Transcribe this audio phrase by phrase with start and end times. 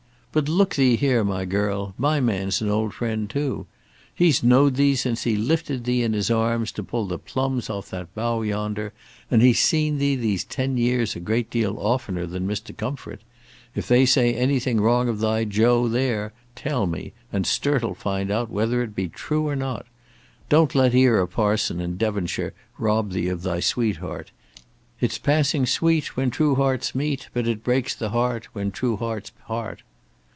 [0.33, 3.67] But, look thee here, my girl; my man's an old friend too.
[4.15, 7.89] He's know'd thee since he lifted thee in his arms to pull the plums off
[7.89, 8.93] that bough yonder;
[9.29, 12.71] and he's seen thee these ten years a deal oftener than Mr.
[12.77, 13.19] Comfort.
[13.75, 18.31] If they say anything wrong of thy joe there, tell me, and Sturt 'll find
[18.31, 19.81] out whether it be true or no.
[20.47, 24.31] Don't let ere a parson in Devonshire rob thee of thy sweetheart.
[25.01, 27.27] It's passing sweet, when true hearts meet.
[27.33, 29.83] But it breaks the heart, when true hearts part."